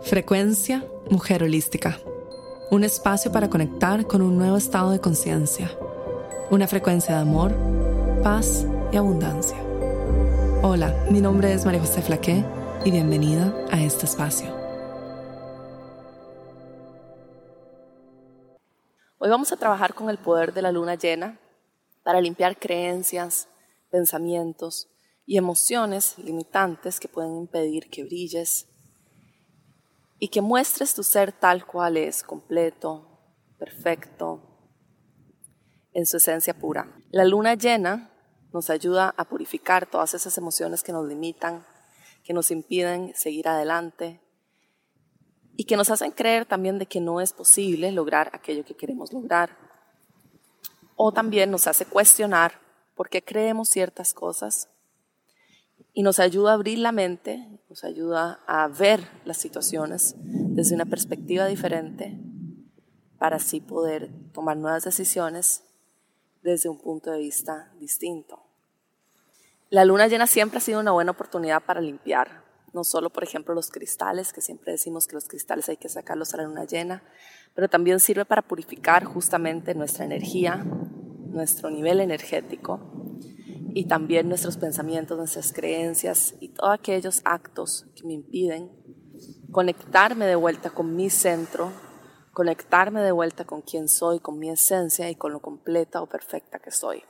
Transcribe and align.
Frecuencia 0.00 0.82
Mujer 1.10 1.42
Holística. 1.42 2.00
Un 2.70 2.84
espacio 2.84 3.30
para 3.30 3.50
conectar 3.50 4.06
con 4.06 4.22
un 4.22 4.38
nuevo 4.38 4.56
estado 4.56 4.92
de 4.92 5.00
conciencia. 5.00 5.70
Una 6.50 6.66
frecuencia 6.66 7.16
de 7.16 7.20
amor, 7.20 7.54
paz 8.22 8.64
y 8.90 8.96
abundancia. 8.96 9.58
Hola, 10.62 11.06
mi 11.10 11.20
nombre 11.20 11.52
es 11.52 11.66
María 11.66 11.80
José 11.80 12.00
Flaqué 12.00 12.42
y 12.86 12.90
bienvenida 12.90 13.54
a 13.70 13.82
este 13.82 14.06
espacio. 14.06 14.48
Hoy 19.18 19.28
vamos 19.28 19.52
a 19.52 19.56
trabajar 19.58 19.92
con 19.92 20.08
el 20.08 20.16
poder 20.16 20.54
de 20.54 20.62
la 20.62 20.72
luna 20.72 20.94
llena 20.94 21.38
para 22.02 22.22
limpiar 22.22 22.58
creencias, 22.58 23.48
pensamientos 23.90 24.88
y 25.26 25.36
emociones 25.36 26.16
limitantes 26.16 26.98
que 26.98 27.08
pueden 27.08 27.36
impedir 27.36 27.90
que 27.90 28.02
brilles 28.02 28.66
y 30.20 30.28
que 30.28 30.42
muestres 30.42 30.94
tu 30.94 31.02
ser 31.02 31.32
tal 31.32 31.66
cual 31.66 31.96
es, 31.96 32.22
completo, 32.22 33.18
perfecto, 33.58 34.42
en 35.94 36.06
su 36.06 36.18
esencia 36.18 36.54
pura. 36.54 36.94
La 37.10 37.24
luna 37.24 37.54
llena 37.54 38.12
nos 38.52 38.68
ayuda 38.68 39.14
a 39.16 39.24
purificar 39.24 39.86
todas 39.86 40.12
esas 40.12 40.36
emociones 40.36 40.82
que 40.82 40.92
nos 40.92 41.08
limitan, 41.08 41.64
que 42.22 42.34
nos 42.34 42.50
impiden 42.50 43.14
seguir 43.16 43.48
adelante 43.48 44.20
y 45.56 45.64
que 45.64 45.76
nos 45.76 45.90
hacen 45.90 46.10
creer 46.10 46.44
también 46.44 46.78
de 46.78 46.86
que 46.86 47.00
no 47.00 47.22
es 47.22 47.32
posible 47.32 47.90
lograr 47.90 48.30
aquello 48.34 48.64
que 48.64 48.76
queremos 48.76 49.12
lograr. 49.12 49.56
O 50.96 51.12
también 51.12 51.50
nos 51.50 51.66
hace 51.66 51.86
cuestionar 51.86 52.60
por 52.94 53.08
qué 53.08 53.22
creemos 53.22 53.70
ciertas 53.70 54.12
cosas 54.12 54.68
y 55.92 56.02
nos 56.02 56.18
ayuda 56.18 56.52
a 56.52 56.54
abrir 56.54 56.78
la 56.78 56.92
mente, 56.92 57.46
nos 57.68 57.84
ayuda 57.84 58.40
a 58.46 58.68
ver 58.68 59.08
las 59.24 59.38
situaciones 59.38 60.14
desde 60.18 60.74
una 60.74 60.86
perspectiva 60.86 61.46
diferente 61.46 62.18
para 63.18 63.36
así 63.36 63.60
poder 63.60 64.10
tomar 64.32 64.56
nuevas 64.56 64.84
decisiones 64.84 65.64
desde 66.42 66.68
un 66.68 66.78
punto 66.78 67.10
de 67.10 67.18
vista 67.18 67.72
distinto. 67.78 68.42
La 69.68 69.84
luna 69.84 70.08
llena 70.08 70.26
siempre 70.26 70.58
ha 70.58 70.62
sido 70.62 70.80
una 70.80 70.92
buena 70.92 71.12
oportunidad 71.12 71.62
para 71.62 71.80
limpiar, 71.80 72.44
no 72.72 72.82
solo 72.82 73.10
por 73.10 73.24
ejemplo 73.24 73.54
los 73.54 73.70
cristales, 73.70 74.32
que 74.32 74.40
siempre 74.40 74.72
decimos 74.72 75.06
que 75.06 75.14
los 75.14 75.28
cristales 75.28 75.68
hay 75.68 75.76
que 75.76 75.88
sacarlos 75.88 76.34
a 76.34 76.38
la 76.38 76.44
luna 76.44 76.64
llena, 76.64 77.02
pero 77.54 77.68
también 77.68 78.00
sirve 78.00 78.24
para 78.24 78.42
purificar 78.42 79.04
justamente 79.04 79.74
nuestra 79.74 80.04
energía, 80.04 80.64
nuestro 81.26 81.70
nivel 81.70 82.00
energético 82.00 82.89
y 83.74 83.86
también 83.86 84.28
nuestros 84.28 84.56
pensamientos, 84.56 85.16
nuestras 85.16 85.52
creencias 85.52 86.34
y 86.40 86.48
todos 86.48 86.74
aquellos 86.74 87.22
actos 87.24 87.86
que 87.94 88.06
me 88.06 88.14
impiden 88.14 88.70
conectarme 89.50 90.26
de 90.26 90.36
vuelta 90.36 90.70
con 90.70 90.94
mi 90.94 91.10
centro, 91.10 91.72
conectarme 92.32 93.02
de 93.02 93.12
vuelta 93.12 93.44
con 93.44 93.62
quien 93.62 93.88
soy, 93.88 94.20
con 94.20 94.38
mi 94.38 94.50
esencia 94.50 95.10
y 95.10 95.14
con 95.14 95.32
lo 95.32 95.40
completa 95.40 96.00
o 96.00 96.06
perfecta 96.06 96.58
que 96.58 96.70
soy. 96.70 97.02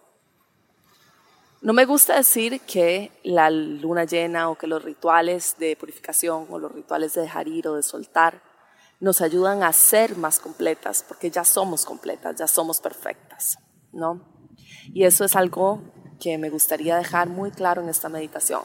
No 1.63 1.75
me 1.75 1.85
gusta 1.85 2.17
decir 2.17 2.61
que 2.63 3.13
la 3.23 3.51
luna 3.51 4.05
llena 4.05 4.49
o 4.49 4.57
que 4.57 4.67
los 4.67 4.83
rituales 4.83 5.57
de 5.59 5.77
purificación 5.77 6.47
o 6.49 6.59
los 6.59 6.73
rituales 6.73 7.13
de 7.13 7.23
dejar 7.23 7.49
ir 7.49 7.69
o 7.69 7.75
de 7.75 7.83
soltar 7.83 8.43
nos 8.99 9.21
ayudan 9.21 9.63
a 9.63 9.73
ser 9.73 10.17
más 10.17 10.39
completas, 10.41 11.05
porque 11.07 11.31
ya 11.31 11.45
somos 11.45 11.85
completas, 11.85 12.37
ya 12.37 12.47
somos 12.47 12.81
perfectas, 12.81 13.59
¿no? 13.93 14.23
Y 14.93 15.05
eso 15.05 15.25
es 15.25 15.37
algo 15.37 15.83
que 16.21 16.39
me 16.39 16.51
gustaría 16.51 16.97
dejar 16.97 17.29
muy 17.29 17.51
claro 17.51 17.83
en 17.83 17.89
esta 17.89 18.09
meditación, 18.09 18.63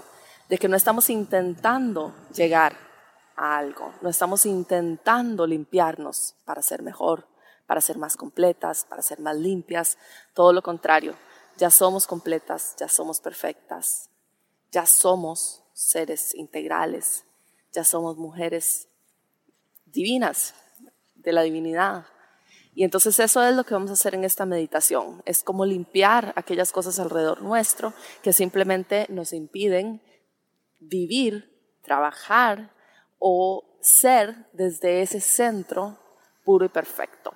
de 0.50 0.58
que 0.58 0.68
no 0.68 0.78
estamos 0.78 1.10
intentando 1.10 2.14
llegar 2.34 2.78
a 3.36 3.58
algo, 3.58 3.94
no 4.02 4.10
estamos 4.10 4.46
intentando 4.46 5.48
limpiarnos 5.48 6.36
para 6.46 6.62
ser 6.62 6.84
mejor, 6.84 7.28
para 7.66 7.82
ser 7.82 7.98
más 7.98 8.16
completas, 8.16 8.86
para 8.88 9.02
ser 9.02 9.20
más 9.20 9.36
limpias, 9.36 9.98
todo 10.34 10.54
lo 10.54 10.62
contrario, 10.62 11.16
ya 11.58 11.72
somos 11.72 12.06
completas, 12.06 12.76
ya 12.78 12.88
somos 12.88 13.20
perfectas, 13.20 14.10
ya 14.72 14.86
somos 14.86 15.64
seres 15.74 16.36
integrales, 16.36 17.26
ya 17.72 17.84
somos 17.84 18.18
mujeres 18.18 18.88
divinas, 19.86 20.54
de 21.16 21.34
la 21.34 21.42
divinidad, 21.42 22.06
y 22.78 22.84
entonces 22.84 23.18
eso 23.20 23.42
es 23.42 23.56
lo 23.56 23.64
que 23.64 23.74
vamos 23.74 23.90
a 23.90 23.94
hacer 23.94 24.16
en 24.16 24.26
esta 24.26 24.46
meditación. 24.46 25.24
Es 25.26 25.44
como 25.44 25.66
limpiar 25.66 26.34
aquellas 26.36 26.74
cosas 26.74 27.00
alrededor 27.00 27.42
nuestro 27.42 27.94
que 28.22 28.34
simplemente 28.34 29.08
nos 29.08 29.32
impiden 29.32 30.02
vivir, 30.80 31.80
trabajar 31.82 32.74
o 33.18 33.80
ser 33.80 34.50
desde 34.52 35.02
ese 35.02 35.22
centro 35.22 35.98
puro 36.44 36.66
y 36.66 36.70
perfecto. 36.70 37.34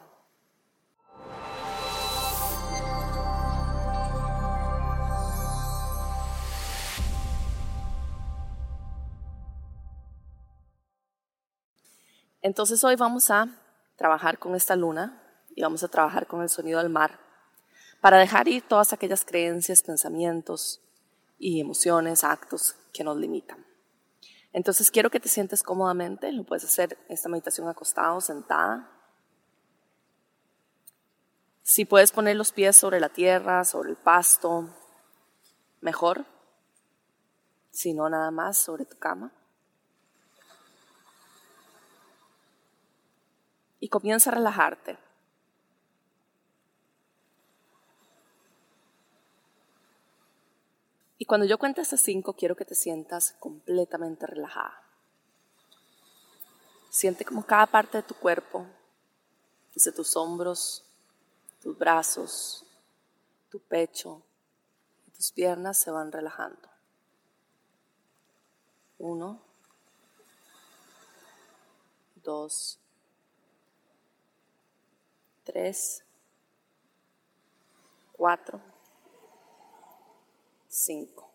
Entonces 12.42 12.84
hoy 12.84 12.98
vamos 12.98 13.32
a 13.32 13.48
trabajar 13.96 14.38
con 14.38 14.54
esta 14.54 14.76
luna 14.76 15.29
y 15.60 15.62
vamos 15.62 15.84
a 15.84 15.90
trabajar 15.90 16.26
con 16.26 16.42
el 16.42 16.48
sonido 16.48 16.80
del 16.80 16.88
mar 16.88 17.20
para 18.00 18.18
dejar 18.18 18.48
ir 18.48 18.66
todas 18.66 18.94
aquellas 18.94 19.26
creencias, 19.26 19.84
pensamientos 19.84 20.80
y 21.38 21.60
emociones, 21.60 22.24
actos 22.24 22.78
que 22.94 23.04
nos 23.04 23.18
limitan. 23.18 23.66
Entonces 24.54 24.90
quiero 24.90 25.10
que 25.10 25.20
te 25.20 25.28
sientes 25.28 25.62
cómodamente, 25.62 26.32
lo 26.32 26.46
puedes 26.46 26.64
hacer 26.64 26.98
esta 27.10 27.28
meditación 27.28 27.68
acostado, 27.68 28.22
sentada. 28.22 28.90
Si 31.62 31.84
puedes 31.84 32.14
poner 32.14 32.38
los 32.38 32.54
pies 32.54 32.78
sobre 32.78 33.02
la 33.02 33.10
tierra, 33.10 33.66
sobre 33.66 33.90
el 33.90 33.98
pasto, 33.98 34.74
mejor. 35.82 36.26
Si 37.70 37.94
no, 37.94 38.10
nada 38.10 38.32
más 38.32 38.58
sobre 38.58 38.86
tu 38.86 38.98
cama. 38.98 39.34
Y 43.82 43.90
comienza 43.90 44.30
a 44.30 44.36
relajarte. 44.36 45.09
Y 51.22 51.26
cuando 51.26 51.46
yo 51.46 51.58
cuente 51.58 51.82
hasta 51.82 51.98
cinco, 51.98 52.34
quiero 52.34 52.56
que 52.56 52.64
te 52.64 52.76
sientas 52.76 53.36
completamente 53.40 54.26
relajada. 54.26 54.82
Siente 56.90 57.26
como 57.26 57.46
cada 57.46 57.68
parte 57.68 57.98
de 57.98 58.04
tu 58.04 58.16
cuerpo, 58.16 58.66
desde 59.76 59.92
tus 59.92 60.16
hombros, 60.16 60.86
tus 61.62 61.78
brazos, 61.78 62.66
tu 63.50 63.60
pecho 63.60 64.24
y 65.08 65.12
tus 65.12 65.34
piernas 65.34 65.78
se 65.78 65.92
van 65.92 66.10
relajando. 66.10 66.70
Uno, 68.98 69.42
dos, 72.16 72.80
tres, 75.44 76.02
cuatro. 78.14 78.79
5. 80.80 81.30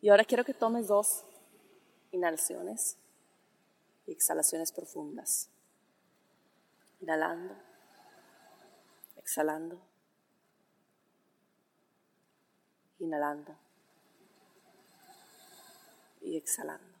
Y 0.00 0.08
ahora 0.08 0.24
quiero 0.24 0.44
que 0.44 0.54
tomes 0.54 0.88
dos 0.88 1.24
inhalaciones 2.12 2.96
y 4.06 4.12
exhalaciones 4.12 4.72
profundas. 4.72 5.48
Inhalando, 7.00 7.54
exhalando, 9.16 9.80
inhalando 12.98 13.56
y 16.20 16.36
exhalando. 16.36 16.95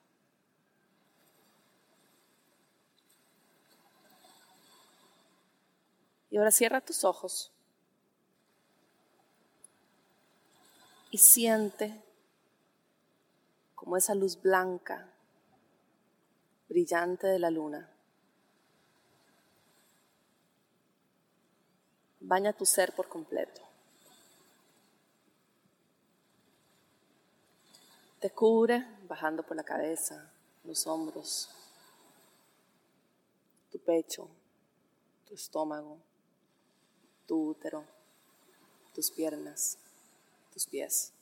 Y 6.30 6.38
ahora 6.38 6.50
cierra 6.50 6.80
tus 6.80 7.04
ojos. 7.04 7.52
Y 11.10 11.18
siente 11.18 12.02
como 13.74 13.96
esa 13.96 14.14
luz 14.14 14.40
blanca, 14.40 15.08
brillante 16.68 17.26
de 17.28 17.38
la 17.38 17.50
luna, 17.50 17.88
baña 22.20 22.52
tu 22.52 22.66
ser 22.66 22.92
por 22.94 23.08
completo. 23.08 23.62
Te 28.18 28.30
cubre 28.30 28.84
bajando 29.06 29.44
por 29.44 29.56
la 29.56 29.62
cabeza, 29.62 30.32
los 30.64 30.86
hombros, 30.86 31.48
tu 33.70 33.78
pecho, 33.78 34.28
tu 35.26 35.34
estómago, 35.34 36.00
tu 37.26 37.50
útero, 37.50 37.84
tus 38.94 39.10
piernas, 39.10 39.78
tus 40.52 40.66
pies. 40.66 41.12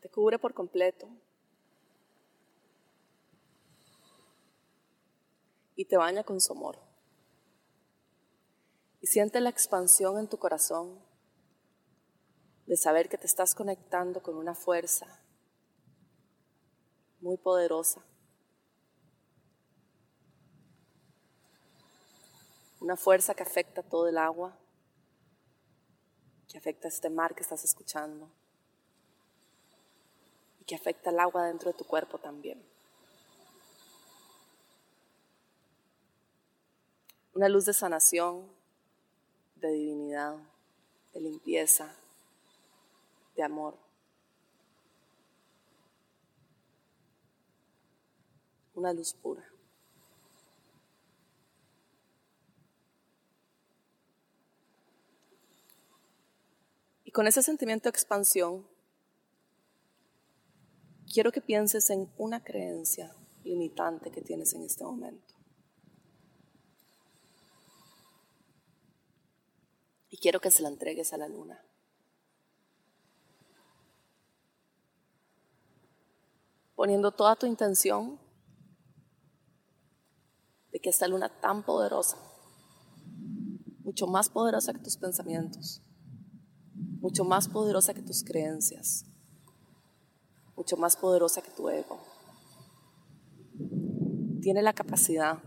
Te 0.00 0.08
cubre 0.08 0.38
por 0.38 0.54
completo 0.54 1.08
y 5.76 5.84
te 5.84 5.96
baña 5.96 6.24
con 6.24 6.40
su 6.40 6.52
amor. 6.52 6.78
Y 9.00 9.06
siente 9.06 9.40
la 9.40 9.48
expansión 9.48 10.18
en 10.18 10.28
tu 10.28 10.38
corazón 10.38 10.98
de 12.66 12.76
saber 12.76 13.08
que 13.08 13.16
te 13.16 13.26
estás 13.26 13.54
conectando 13.54 14.22
con 14.22 14.36
una 14.36 14.54
fuerza 14.54 15.22
muy 17.20 17.36
poderosa 17.36 18.04
Una 22.88 22.96
fuerza 22.96 23.34
que 23.34 23.42
afecta 23.42 23.82
todo 23.82 24.08
el 24.08 24.16
agua, 24.16 24.56
que 26.48 26.56
afecta 26.56 26.88
este 26.88 27.10
mar 27.10 27.34
que 27.34 27.42
estás 27.42 27.62
escuchando 27.62 28.30
y 30.58 30.64
que 30.64 30.74
afecta 30.74 31.10
el 31.10 31.20
agua 31.20 31.48
dentro 31.48 31.70
de 31.70 31.76
tu 31.76 31.84
cuerpo 31.84 32.16
también. 32.16 32.66
Una 37.34 37.50
luz 37.50 37.66
de 37.66 37.74
sanación, 37.74 38.50
de 39.56 39.68
divinidad, 39.68 40.38
de 41.12 41.20
limpieza, 41.20 41.94
de 43.36 43.42
amor. 43.42 43.76
Una 48.74 48.94
luz 48.94 49.12
pura. 49.12 49.46
Y 57.08 57.10
con 57.10 57.26
ese 57.26 57.42
sentimiento 57.42 57.84
de 57.84 57.88
expansión, 57.88 58.68
quiero 61.10 61.32
que 61.32 61.40
pienses 61.40 61.88
en 61.88 62.12
una 62.18 62.44
creencia 62.44 63.16
limitante 63.44 64.10
que 64.10 64.20
tienes 64.20 64.52
en 64.52 64.62
este 64.62 64.84
momento. 64.84 65.34
Y 70.10 70.18
quiero 70.18 70.38
que 70.38 70.50
se 70.50 70.60
la 70.60 70.68
entregues 70.68 71.14
a 71.14 71.16
la 71.16 71.28
luna. 71.28 71.64
Poniendo 76.74 77.12
toda 77.12 77.36
tu 77.36 77.46
intención 77.46 78.20
de 80.72 80.78
que 80.78 80.90
esta 80.90 81.08
luna 81.08 81.40
tan 81.40 81.62
poderosa, 81.64 82.18
mucho 83.78 84.06
más 84.06 84.28
poderosa 84.28 84.74
que 84.74 84.80
tus 84.80 84.98
pensamientos, 84.98 85.80
mucho 87.00 87.24
más 87.24 87.48
poderosa 87.48 87.94
que 87.94 88.02
tus 88.02 88.24
creencias, 88.24 89.06
mucho 90.56 90.76
más 90.76 90.96
poderosa 90.96 91.42
que 91.42 91.50
tu 91.50 91.68
ego, 91.68 92.00
tiene 94.40 94.62
la 94.62 94.72
capacidad 94.72 95.42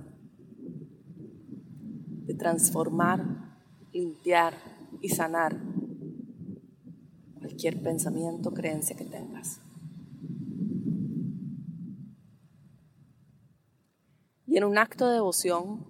de 2.25 2.33
transformar 2.33 3.51
limpiar 3.91 4.53
y 5.01 5.09
sanar 5.09 5.61
cualquier 7.39 7.81
pensamiento, 7.81 8.53
creencia 8.53 8.95
que 8.95 9.05
tengas. 9.05 9.59
Y 14.45 14.57
en 14.57 14.63
un 14.65 14.77
acto 14.77 15.07
de 15.07 15.15
devoción, 15.15 15.85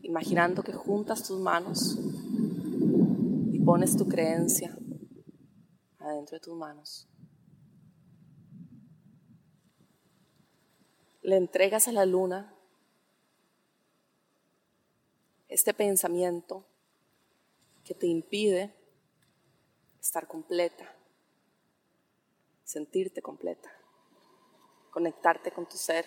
imaginando 0.00 0.62
que 0.62 0.72
juntas 0.72 1.26
tus 1.26 1.38
manos 1.38 1.98
pones 3.70 3.96
tu 3.96 4.08
creencia 4.08 4.76
adentro 6.00 6.36
de 6.36 6.40
tus 6.40 6.56
manos, 6.56 7.06
le 11.22 11.36
entregas 11.36 11.86
a 11.86 11.92
la 11.92 12.04
luna 12.04 12.52
este 15.46 15.72
pensamiento 15.72 16.66
que 17.84 17.94
te 17.94 18.08
impide 18.08 18.74
estar 20.00 20.26
completa, 20.26 20.92
sentirte 22.64 23.22
completa, 23.22 23.70
conectarte 24.90 25.52
con 25.52 25.68
tu 25.68 25.76
ser, 25.76 26.06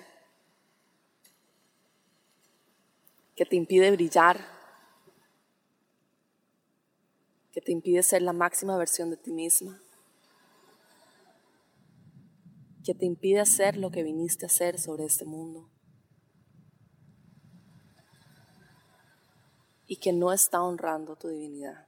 que 3.37 3.45
te 3.45 3.55
impide 3.55 3.89
brillar, 3.91 4.63
que 7.52 7.52
te 7.63 7.71
impide 7.71 8.03
ser 8.03 8.21
la 8.21 8.33
máxima 8.33 8.77
versión 8.77 9.09
de 9.09 9.17
ti 9.17 9.31
misma, 9.31 9.81
que 12.83 12.93
te 12.93 13.05
impide 13.05 13.39
hacer 13.39 13.77
lo 13.77 13.91
que 13.91 14.03
viniste 14.03 14.45
a 14.45 14.47
hacer 14.47 14.79
sobre 14.79 15.05
este 15.05 15.25
mundo. 15.25 15.69
y 19.93 19.97
que 19.97 20.11
no 20.11 20.33
está 20.33 20.61
honrando 20.63 21.15
tu 21.15 21.27
divinidad. 21.27 21.87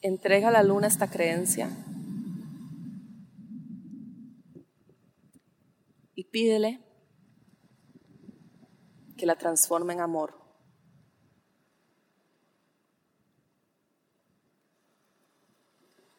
Entrega 0.00 0.48
a 0.48 0.52
la 0.52 0.62
luna 0.62 0.86
esta 0.86 1.08
creencia 1.10 1.70
y 6.14 6.22
pídele 6.22 6.80
que 9.22 9.26
la 9.26 9.36
transforme 9.36 9.92
en 9.92 10.00
amor. 10.00 10.34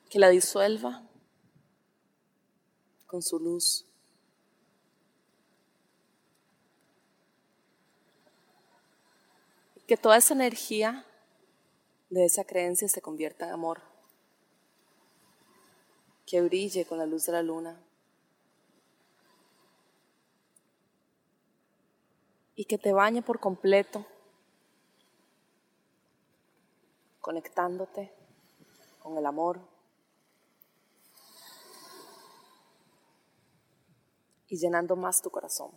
Que 0.10 0.20
la 0.20 0.30
disuelva 0.30 1.06
con 3.06 3.22
su 3.22 3.40
luz. 3.40 3.86
que 9.86 9.98
toda 9.98 10.16
esa 10.16 10.34
energía 10.34 11.06
de 12.10 12.24
esa 12.24 12.46
creencia 12.46 12.88
se 12.88 13.02
convierta 13.02 13.46
en 13.46 13.52
amor, 13.52 13.82
que 16.26 16.42
brille 16.42 16.86
con 16.86 16.98
la 16.98 17.06
luz 17.06 17.26
de 17.26 17.34
la 17.34 17.44
luna 17.44 17.84
y 22.55 22.65
que 22.65 22.77
te 22.77 22.93
bañe 22.93 23.22
por 23.22 23.39
completo, 23.39 24.05
conectándote 27.19 28.13
con 29.00 29.17
el 29.17 29.25
amor 29.25 29.60
y 34.48 34.57
llenando 34.57 34.95
más 34.95 35.22
tu 35.22 35.29
corazón. 35.29 35.72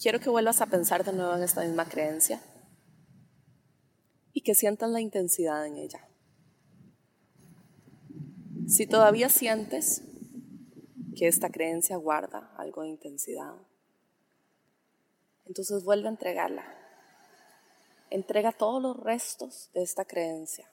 Quiero 0.00 0.20
que 0.20 0.30
vuelvas 0.30 0.60
a 0.60 0.66
pensar 0.66 1.02
de 1.02 1.12
nuevo 1.12 1.34
en 1.34 1.42
esta 1.42 1.62
misma 1.62 1.84
creencia 1.84 2.40
y 4.38 4.40
que 4.40 4.54
sientas 4.54 4.88
la 4.88 5.00
intensidad 5.00 5.66
en 5.66 5.78
ella. 5.78 6.06
Si 8.68 8.86
todavía 8.86 9.30
sientes 9.30 10.04
que 11.16 11.26
esta 11.26 11.50
creencia 11.50 11.96
guarda 11.96 12.54
algo 12.56 12.82
de 12.82 12.88
intensidad, 12.90 13.56
entonces 15.44 15.82
vuelve 15.82 16.06
a 16.06 16.12
entregarla. 16.12 16.72
Entrega 18.10 18.52
todos 18.52 18.80
los 18.80 18.96
restos 19.00 19.70
de 19.74 19.82
esta 19.82 20.04
creencia 20.04 20.70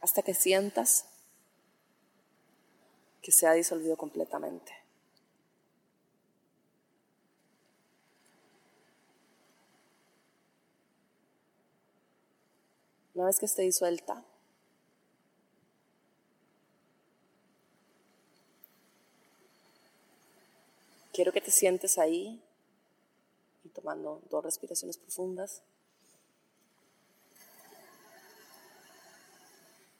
hasta 0.00 0.22
que 0.22 0.32
sientas 0.32 1.04
que 3.20 3.30
se 3.30 3.46
ha 3.46 3.52
disolvido 3.52 3.98
completamente. 3.98 4.79
Una 13.14 13.26
vez 13.26 13.38
que 13.38 13.46
esté 13.46 13.62
disuelta, 13.62 14.24
quiero 21.12 21.32
que 21.32 21.40
te 21.40 21.50
sientes 21.50 21.98
ahí 21.98 22.42
y 23.64 23.68
tomando 23.70 24.22
dos 24.30 24.44
respiraciones 24.44 24.96
profundas. 24.96 25.62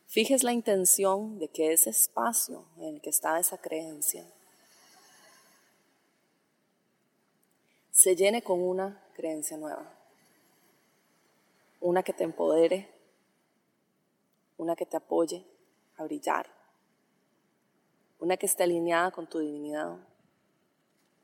Fijes 0.07 0.43
la 0.43 0.53
intención 0.53 1.39
de 1.39 1.49
que 1.49 1.73
ese 1.73 1.91
espacio 1.91 2.65
en 2.79 2.95
el 2.95 3.01
que 3.01 3.11
está 3.11 3.39
esa 3.39 3.59
creencia 3.59 4.27
se 7.93 8.17
llene 8.17 8.43
con 8.43 8.61
una 8.61 9.05
creencia 9.15 9.57
nueva, 9.57 9.93
una 11.81 12.03
que 12.03 12.13
te 12.15 12.25
empodere, 12.25 13.00
una 14.61 14.77
que 14.77 14.85
te 14.85 14.99
apoye 14.99 15.47
a 15.97 16.05
brillar, 16.05 16.47
una 18.19 18.37
que 18.37 18.45
esté 18.45 18.65
alineada 18.65 19.11
con 19.11 19.27
tu 19.27 19.39
divinidad, 19.39 19.97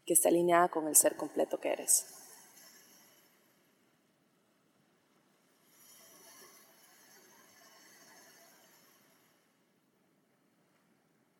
que 0.06 0.14
esté 0.14 0.28
alineada 0.28 0.70
con 0.70 0.88
el 0.88 0.96
ser 0.96 1.18
completo 1.18 1.60
que 1.60 1.68
eres. 1.68 2.06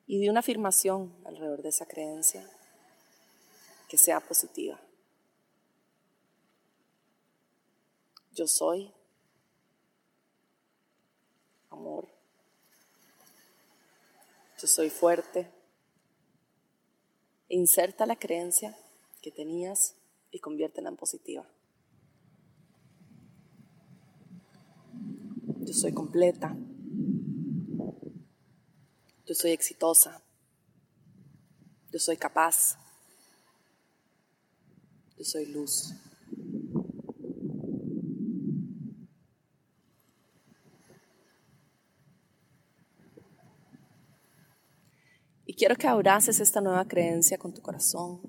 Y 0.07 0.21
di 0.21 0.29
una 0.29 0.41
afirmación 0.41 1.17
alrededor 1.25 1.62
de 1.62 1.71
esa 1.71 1.87
creencia 1.87 2.47
que 3.88 3.97
sea 3.97 4.21
positiva. 4.21 4.79
Yo 8.33 8.47
soy 8.47 8.93
amor. 11.76 12.09
Yo 14.59 14.67
soy 14.67 14.89
fuerte. 14.89 15.53
inserta 17.49 18.07
la 18.07 18.17
creencia 18.17 18.77
que 19.23 19.31
tenías 19.31 19.95
y 20.31 20.41
conviértela 20.41 20.89
en 20.89 20.97
positiva. 20.97 21.47
Yo 25.61 25.75
soy 25.75 25.93
completa. 25.93 26.57
Yo 29.27 29.35
soy 29.35 29.51
exitosa. 29.51 30.23
Yo 31.93 31.99
soy 31.99 32.17
capaz. 32.17 32.79
Yo 35.19 35.25
soy 35.25 35.47
luz. 35.47 35.93
Quiero 45.66 45.80
que 45.80 45.88
abraces 45.88 46.38
esta 46.38 46.61
nueva 46.61 46.87
creencia 46.87 47.38
con 47.38 47.52
tu 47.52 47.61
corazón 47.61 48.20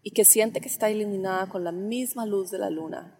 y 0.00 0.12
que 0.12 0.24
siente 0.24 0.60
que 0.60 0.68
está 0.68 0.92
iluminada 0.92 1.48
con 1.48 1.64
la 1.64 1.72
misma 1.72 2.24
luz 2.24 2.52
de 2.52 2.58
la 2.58 2.70
luna. 2.70 3.18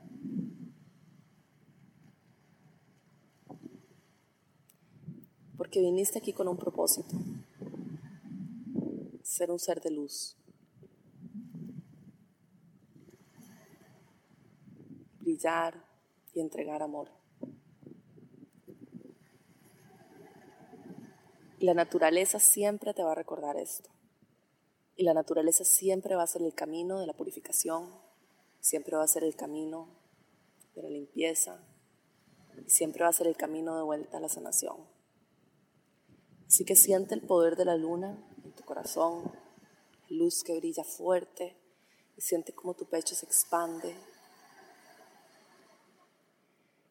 Porque 5.56 5.80
viniste 5.80 6.21
aquí 6.21 6.33
con 6.33 6.47
un 6.47 6.56
propósito, 6.56 7.16
ser 9.25 9.50
un 9.50 9.59
ser 9.59 9.80
de 9.80 9.90
luz. 9.90 10.37
brillar 15.18 15.85
y 16.33 16.40
entregar 16.40 16.80
amor. 16.80 17.24
La 21.64 21.73
naturaleza 21.73 22.40
siempre 22.40 22.92
te 22.92 23.02
va 23.02 23.12
a 23.12 23.14
recordar 23.14 23.56
esto. 23.56 23.88
Y 24.97 25.04
la 25.04 25.14
naturaleza 25.14 25.64
siempre 25.64 26.14
va 26.14 26.23
a 26.23 26.26
ser 26.26 26.42
el 26.42 26.52
camino 26.52 27.00
de 27.00 27.06
la 27.06 27.14
purificación, 27.14 27.88
siempre 28.61 28.99
va 28.99 29.04
a 29.04 29.09
ser 29.09 29.25
el 29.25 29.35
camino 29.35 29.88
de 30.75 30.83
la 30.83 30.90
limpieza, 30.90 31.66
y 32.66 32.68
siempre 32.68 33.02
va 33.02 33.09
a 33.09 33.14
ser 33.14 33.28
el 33.28 33.38
camino 33.38 33.78
de 33.78 33.83
vuelta 33.83 34.18
a 34.18 34.21
la 34.21 34.28
sanación. 34.28 34.76
Así 36.47 36.66
que 36.66 36.76
siente 36.76 37.14
el 37.14 37.23
poder 37.23 37.56
de 37.56 37.64
la 37.64 37.78
luna 37.78 38.23
en 38.44 38.52
tu 38.52 38.62
corazón, 38.64 39.33
luz 40.11 40.44
que 40.44 40.54
brilla 40.59 40.85
fuerte, 40.85 41.56
y 42.14 42.21
siente 42.21 42.52
como 42.52 42.75
tu 42.75 42.85
pecho 42.85 43.14
se 43.14 43.25
expande 43.25 43.97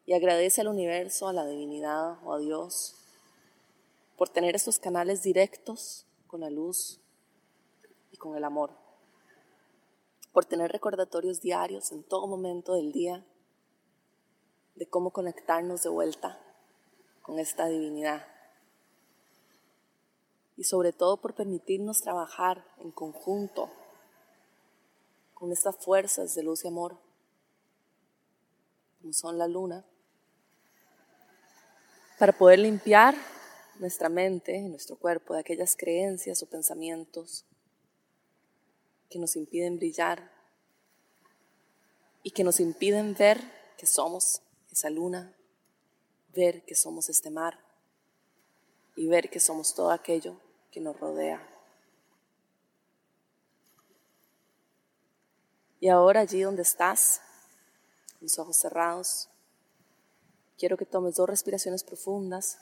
y 0.04 0.14
agradece 0.14 0.62
al 0.62 0.66
universo, 0.66 1.28
a 1.28 1.32
la 1.32 1.46
divinidad 1.46 2.18
o 2.24 2.32
a 2.32 2.40
Dios 2.40 3.03
por 4.16 4.28
tener 4.28 4.54
estos 4.54 4.78
canales 4.78 5.22
directos 5.22 6.06
con 6.26 6.40
la 6.40 6.50
luz 6.50 7.00
y 8.10 8.16
con 8.16 8.36
el 8.36 8.44
amor, 8.44 8.70
por 10.32 10.44
tener 10.44 10.70
recordatorios 10.70 11.40
diarios 11.40 11.92
en 11.92 12.02
todo 12.02 12.26
momento 12.26 12.74
del 12.74 12.92
día 12.92 13.24
de 14.74 14.86
cómo 14.86 15.10
conectarnos 15.10 15.82
de 15.82 15.90
vuelta 15.90 16.40
con 17.22 17.38
esta 17.38 17.66
divinidad. 17.66 18.26
Y 20.56 20.64
sobre 20.64 20.92
todo 20.92 21.16
por 21.20 21.34
permitirnos 21.34 22.02
trabajar 22.02 22.64
en 22.78 22.92
conjunto 22.92 23.70
con 25.34 25.50
estas 25.50 25.76
fuerzas 25.76 26.34
de 26.34 26.44
luz 26.44 26.64
y 26.64 26.68
amor, 26.68 26.96
como 29.00 29.12
son 29.12 29.36
la 29.36 29.48
luna, 29.48 29.84
para 32.18 32.32
poder 32.32 32.60
limpiar 32.60 33.16
nuestra 33.78 34.08
mente 34.08 34.56
y 34.56 34.68
nuestro 34.68 34.96
cuerpo 34.96 35.34
de 35.34 35.40
aquellas 35.40 35.76
creencias 35.76 36.42
o 36.42 36.46
pensamientos 36.46 37.44
que 39.10 39.18
nos 39.18 39.36
impiden 39.36 39.76
brillar 39.76 40.30
y 42.22 42.30
que 42.30 42.44
nos 42.44 42.60
impiden 42.60 43.14
ver 43.14 43.40
que 43.76 43.86
somos 43.86 44.42
esa 44.70 44.90
luna, 44.90 45.36
ver 46.34 46.64
que 46.64 46.74
somos 46.74 47.08
este 47.08 47.30
mar 47.30 47.58
y 48.96 49.06
ver 49.06 49.30
que 49.30 49.40
somos 49.40 49.74
todo 49.74 49.90
aquello 49.90 50.40
que 50.70 50.80
nos 50.80 50.98
rodea. 50.98 51.46
Y 55.80 55.88
ahora 55.88 56.20
allí 56.20 56.40
donde 56.40 56.62
estás, 56.62 57.20
con 58.12 58.22
los 58.22 58.38
ojos 58.38 58.56
cerrados, 58.56 59.28
Quiero 60.58 60.76
que 60.76 60.86
tomes 60.86 61.16
dos 61.16 61.28
respiraciones 61.28 61.82
profundas, 61.82 62.58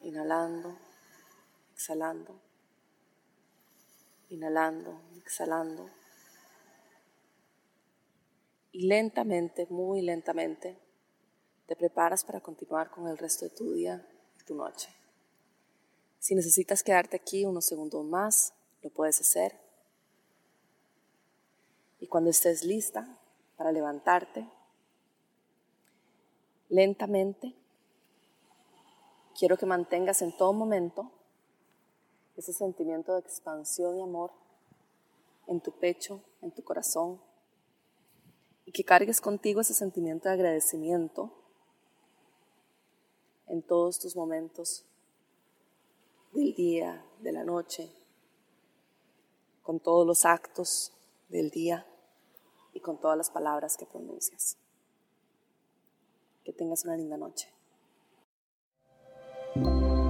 inhalando, 0.00 0.76
exhalando, 1.72 2.40
inhalando, 4.28 5.00
exhalando. 5.16 5.90
Y 8.72 8.86
lentamente, 8.86 9.66
muy 9.70 10.02
lentamente, 10.02 10.78
te 11.66 11.76
preparas 11.76 12.24
para 12.24 12.40
continuar 12.40 12.90
con 12.90 13.08
el 13.08 13.18
resto 13.18 13.44
de 13.44 13.50
tu 13.50 13.72
día 13.72 14.06
y 14.40 14.44
tu 14.44 14.54
noche. 14.54 14.88
Si 16.18 16.34
necesitas 16.34 16.82
quedarte 16.82 17.16
aquí 17.16 17.44
unos 17.44 17.66
segundos 17.66 18.04
más, 18.04 18.52
lo 18.82 18.90
puedes 18.90 19.20
hacer. 19.20 19.58
Y 21.98 22.06
cuando 22.06 22.30
estés 22.30 22.64
lista 22.64 23.18
para 23.56 23.72
levantarte, 23.72 24.48
lentamente. 26.70 27.54
Quiero 29.40 29.56
que 29.56 29.64
mantengas 29.64 30.20
en 30.20 30.36
todo 30.36 30.52
momento 30.52 31.10
ese 32.36 32.52
sentimiento 32.52 33.14
de 33.14 33.20
expansión 33.20 33.96
y 33.96 34.02
amor 34.02 34.32
en 35.46 35.62
tu 35.62 35.72
pecho, 35.72 36.22
en 36.42 36.52
tu 36.52 36.62
corazón, 36.62 37.22
y 38.66 38.72
que 38.72 38.84
cargues 38.84 39.22
contigo 39.22 39.62
ese 39.62 39.72
sentimiento 39.72 40.28
de 40.28 40.34
agradecimiento 40.34 41.32
en 43.46 43.62
todos 43.62 43.98
tus 43.98 44.14
momentos 44.14 44.84
del 46.34 46.54
día, 46.54 47.02
de 47.20 47.32
la 47.32 47.42
noche, 47.42 47.90
con 49.62 49.80
todos 49.80 50.06
los 50.06 50.26
actos 50.26 50.92
del 51.30 51.48
día 51.48 51.86
y 52.74 52.80
con 52.80 53.00
todas 53.00 53.16
las 53.16 53.30
palabras 53.30 53.78
que 53.78 53.86
pronuncias. 53.86 54.58
Que 56.44 56.52
tengas 56.52 56.84
una 56.84 56.98
linda 56.98 57.16
noche. 57.16 57.50